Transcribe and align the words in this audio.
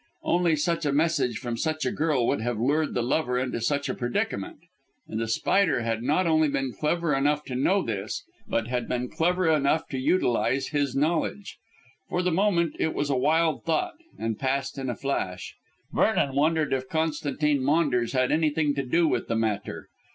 Only 0.23 0.55
such 0.55 0.83
a 0.87 0.91
message 0.91 1.37
from 1.37 1.57
such 1.57 1.85
a 1.85 1.91
girl 1.91 2.25
would 2.25 2.41
have 2.41 2.59
lured 2.59 2.95
the 2.95 3.03
lover 3.03 3.37
into 3.37 3.61
such 3.61 3.87
a 3.87 3.93
predicament, 3.93 4.57
and 5.07 5.19
The 5.21 5.27
Spider 5.27 5.81
had 5.81 6.01
not 6.01 6.25
only 6.25 6.47
been 6.49 6.73
clever 6.73 7.13
enough 7.13 7.43
to 7.43 7.55
know 7.55 7.83
this, 7.83 8.23
but 8.47 8.65
had 8.65 8.87
been 8.89 9.09
clever 9.11 9.47
enough 9.47 9.87
to 9.89 9.99
utilize 9.99 10.69
his 10.69 10.95
knowledge. 10.95 11.59
For 12.09 12.23
the 12.23 12.31
moment 12.31 12.77
it 12.79 12.95
was 12.95 13.11
a 13.11 13.15
wild 13.15 13.63
thought, 13.63 13.97
and 14.17 14.39
passed 14.39 14.79
in 14.79 14.89
a 14.89 14.95
flash 14.95 15.53
Vernon 15.93 16.33
wondered 16.33 16.73
if 16.73 16.89
Constantine 16.89 17.63
Maunders 17.63 18.13
had 18.13 18.31
anything 18.31 18.73
to 18.73 18.83
do 18.83 19.07
with 19.07 19.27
the 19.27 19.35
matter. 19.35 19.87